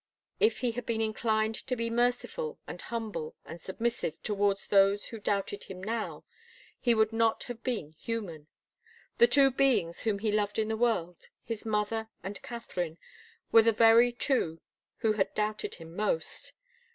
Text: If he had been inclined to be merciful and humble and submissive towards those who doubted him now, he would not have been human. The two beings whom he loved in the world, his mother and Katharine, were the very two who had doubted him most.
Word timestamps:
If 0.39 0.61
he 0.65 0.71
had 0.71 0.87
been 0.87 0.99
inclined 0.99 1.53
to 1.67 1.75
be 1.75 1.91
merciful 1.91 2.57
and 2.65 2.81
humble 2.81 3.35
and 3.45 3.61
submissive 3.61 4.19
towards 4.23 4.65
those 4.65 5.05
who 5.05 5.19
doubted 5.19 5.65
him 5.65 5.79
now, 5.83 6.25
he 6.79 6.95
would 6.95 7.13
not 7.13 7.43
have 7.43 7.61
been 7.61 7.91
human. 7.91 8.47
The 9.19 9.27
two 9.27 9.51
beings 9.51 9.99
whom 9.99 10.17
he 10.17 10.31
loved 10.31 10.57
in 10.57 10.69
the 10.69 10.75
world, 10.75 11.29
his 11.43 11.67
mother 11.67 12.09
and 12.23 12.41
Katharine, 12.41 12.97
were 13.51 13.61
the 13.61 13.71
very 13.71 14.11
two 14.11 14.59
who 15.01 15.11
had 15.13 15.35
doubted 15.35 15.75
him 15.75 15.95
most. 15.95 16.53